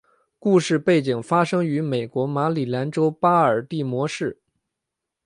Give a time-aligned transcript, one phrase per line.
[0.39, 4.41] 故事背景发生于美国马里兰州巴尔的摩市。